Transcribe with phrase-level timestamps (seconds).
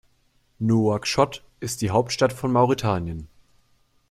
[0.59, 3.27] Nouakchott ist die Hauptstadt von Mauretanien.